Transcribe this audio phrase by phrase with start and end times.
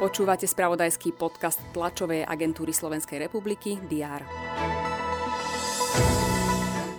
[0.00, 4.24] Počúvate spravodajský podcast tlačovej agentúry Slovenskej republiky DR.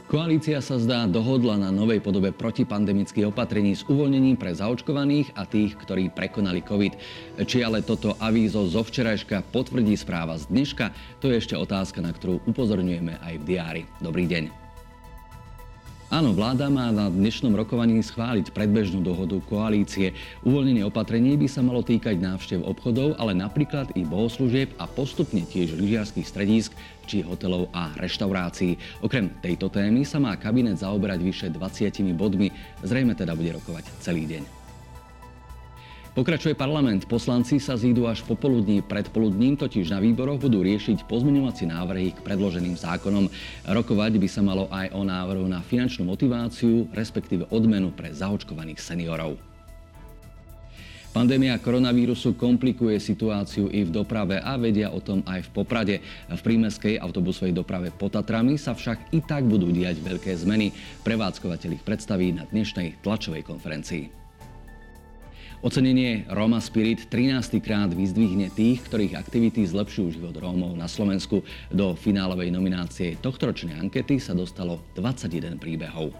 [0.05, 5.79] Koalícia sa zdá dohodla na novej podobe protipandemických opatrení s uvoľnením pre zaočkovaných a tých,
[5.79, 6.93] ktorí prekonali COVID.
[7.41, 10.91] Či ale toto avízo zo včerajška potvrdí správa z dneška,
[11.23, 13.81] to je ešte otázka, na ktorú upozorňujeme aj v diári.
[14.03, 14.70] Dobrý deň.
[16.11, 20.11] Áno, vláda má na dnešnom rokovaní schváliť predbežnú dohodu koalície.
[20.43, 25.71] Uvoľnenie opatrení by sa malo týkať návštev obchodov, ale napríklad i bohoslúžieb a postupne tiež
[25.79, 26.75] lyžiarských stredísk
[27.07, 28.75] či hotelov a reštaurácií.
[28.99, 32.51] Okrem tejto témy sa má kabinet zaoberať vyše 20 bodmi.
[32.83, 34.60] Zrejme teda bude rokovať celý deň.
[36.11, 37.07] Pokračuje parlament.
[37.07, 38.83] Poslanci sa zídu až popoludní.
[38.83, 43.31] Predpoludním totiž na výboroch budú riešiť pozmeňovací návrhy k predloženým zákonom.
[43.63, 49.39] Rokovať by sa malo aj o návrhu na finančnú motiváciu, respektíve odmenu pre zaočkovaných seniorov.
[51.15, 55.95] Pandémia koronavírusu komplikuje situáciu i v doprave a vedia o tom aj v Poprade.
[56.27, 60.75] V prímeskej autobusovej doprave pod Tatrami sa však i tak budú diať veľké zmeny.
[61.07, 64.20] Prevádzkovateľ ich predstaví na dnešnej tlačovej konferencii.
[65.61, 67.61] Ocenenie Roma Spirit 13.
[67.61, 71.45] krát vyzdvihne tých, ktorých aktivity zlepšujú život Rómov na Slovensku.
[71.69, 76.17] Do finálovej nominácie tohtoročnej ankety sa dostalo 21 príbehov.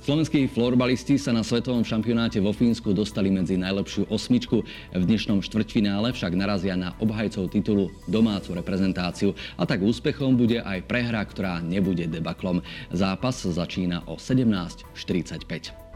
[0.00, 4.64] Slovenskí florbalisti sa na svetovom šampionáte vo Fínsku dostali medzi najlepšiu osmičku.
[4.96, 9.36] V dnešnom štvrťfinále však narazia na obhajcov titulu domácu reprezentáciu.
[9.60, 12.64] A tak úspechom bude aj prehra, ktorá nebude debaklom.
[12.96, 15.87] Zápas začína o 17.45.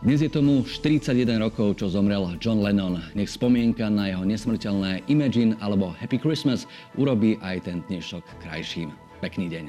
[0.00, 3.04] Dnes je tomu 41 rokov, čo zomrel John Lennon.
[3.12, 6.64] Nech spomienka na jeho nesmrteľné Imagine alebo Happy Christmas
[6.96, 8.96] urobí aj ten dnešok krajším.
[9.20, 9.68] Pekný deň.